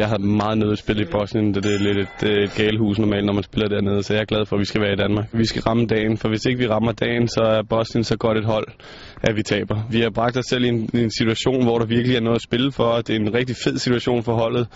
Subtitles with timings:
[0.00, 3.32] Jeg har meget nødt spillet i Bosnien, det er lidt et, et galehus normalt, når
[3.32, 5.26] man spiller dernede, så jeg er glad for, at vi skal være i Danmark.
[5.32, 8.38] Vi skal ramme dagen, for hvis ikke vi rammer dagen, så er Bosnien så godt
[8.38, 8.66] et hold,
[9.22, 9.76] at vi taber.
[9.90, 12.36] Vi har bragt os selv i en, i en situation, hvor der virkelig er noget
[12.36, 14.66] at spille for, og det er en rigtig fed situation for holdet.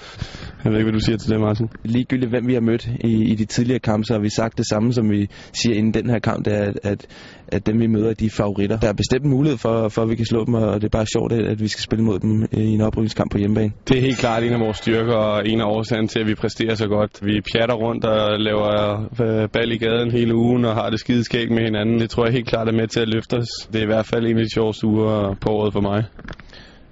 [0.65, 1.69] Jeg ved ikke, hvad du siger til det, Martin.
[1.85, 4.67] Ligegyldigt hvem vi har mødt i, i de tidligere kampe, så har vi sagt det
[4.69, 7.07] samme, som vi siger inden den her kamp, det er, at, at,
[7.49, 8.79] at dem vi møder, de er favoritter.
[8.79, 11.07] Der er bestemt mulighed for, for, at vi kan slå dem, og det er bare
[11.07, 13.73] sjovt, at vi skal spille mod dem i en oprykningskamp på hjemmebane.
[13.89, 16.35] Det er helt klart en af vores styrker, og en af årsagen til, at vi
[16.35, 17.11] præsterer så godt.
[17.23, 21.51] Vi pjatter rundt og laver øh, bal i gaden hele ugen og har det skideskægt
[21.51, 22.01] med hinanden.
[22.01, 23.49] Det tror jeg helt klart er med til at løfte os.
[23.73, 26.05] Det er i hvert fald en af de sjoveste uger på året for mig.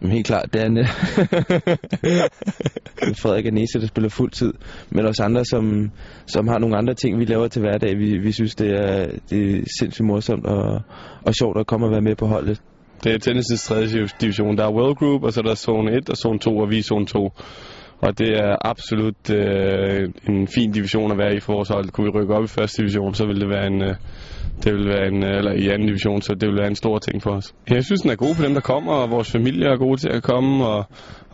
[0.02, 0.86] Jamen, helt klart, det er en, øh,
[3.22, 4.52] Frederik Anese, der spiller fuld tid,
[4.90, 5.90] men også andre, som,
[6.26, 7.98] som har nogle andre ting, vi laver til hverdag.
[7.98, 10.80] Vi, vi synes, det er, det er sindssygt morsomt og,
[11.22, 12.60] og sjovt at komme og være med på holdet.
[13.04, 14.56] Det er tennisens tredje division.
[14.56, 16.78] Der er World Group, og så er der zone 1 og zone 2, og vi
[16.78, 17.30] er zone 2.
[18.02, 21.90] Og det er absolut øh, en fin division at være i for vores hold.
[21.90, 23.94] Kunne vi rykke op i første division, så ville det være en, øh,
[24.64, 26.98] det vil være en, øh, eller i anden division, så det vil være en stor
[26.98, 27.54] ting for os.
[27.70, 30.08] Jeg synes, den er god for dem, der kommer, og vores familie er gode til
[30.08, 30.84] at komme, og,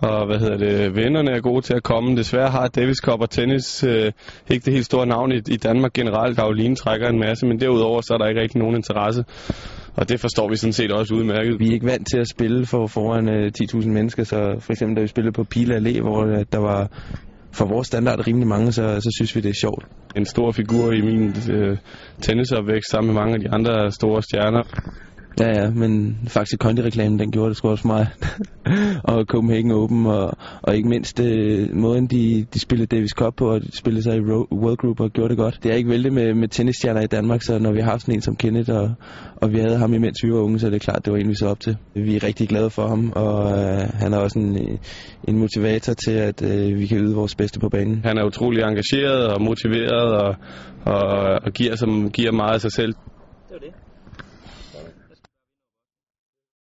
[0.01, 2.17] og hvad hedder det, vennerne er gode til at komme.
[2.17, 4.13] Desværre har Davis Cup og tennis øh,
[4.51, 6.37] ikke det helt store navn i, i Danmark generelt.
[6.37, 9.25] Karoline trækker en masse, men derudover så er der ikke rigtig nogen interesse.
[9.99, 11.61] Og det forstår vi sådan set også udmærket.
[11.61, 14.97] Vi er ikke vant til at spille for foran øh, 10.000 mennesker, så for eksempel
[14.97, 16.91] da vi spillede på Pile Allé, hvor øh, der var
[17.53, 19.87] for vores standard rimelig mange, så, så synes vi, det er sjovt.
[20.17, 21.77] En stor figur i min øh,
[22.23, 24.63] tennisopvækst sammen med mange af de andre store stjerner.
[25.41, 28.07] Ja, ja, men faktisk Kondi-reklamen, den gjorde det sgu også for mig.
[29.13, 33.51] og Copenhagen Open, og, og ikke mindst øh, måden, de, de spillede Davis Cup på,
[33.51, 35.59] og de spillede sig i World Group og gjorde det godt.
[35.63, 38.15] Det er ikke vældig med, med tennisstjerner i Danmark, så når vi har haft sådan
[38.15, 38.95] en som Kenneth, og,
[39.37, 41.29] og vi havde ham imens vi var unge, så er det klart, det var en,
[41.29, 41.77] vi så op til.
[41.95, 44.79] Vi er rigtig glade for ham, og øh, han er også en,
[45.29, 48.01] en motivator til, at øh, vi kan yde vores bedste på banen.
[48.05, 50.35] Han er utrolig engageret og motiveret, og,
[50.85, 51.03] og,
[51.45, 52.93] og giver, som, giver meget af sig selv.
[52.93, 53.88] Det var det.